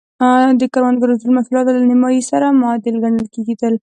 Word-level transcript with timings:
د 0.59 0.61
کروندګرو 0.73 1.13
د 1.15 1.19
ټولو 1.21 1.35
محصولاتو 1.37 1.75
له 1.75 1.83
نییمایي 1.89 2.21
سره 2.31 2.57
معادل 2.59 2.95
ګڼل 3.03 3.25
کېدل. 3.33 3.73